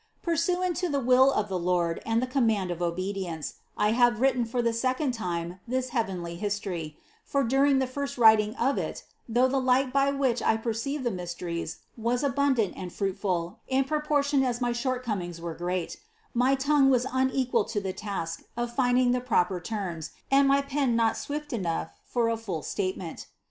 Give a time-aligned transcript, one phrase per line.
[0.21, 0.33] 15.
[0.33, 4.19] Pursuant to the will of the Lord and the com mand of obedience, I have
[4.19, 9.03] written for the second time this heavenly history; for during the first writing of it,
[9.29, 14.41] though the light by which I perceived the mysteries was abundant and fruitful in proportion
[14.43, 15.97] as my shortcomings were great,
[16.33, 20.95] my tongue was unequal to the task of finding the proper terms, and my pen
[20.95, 23.27] not swift enough for a full statement.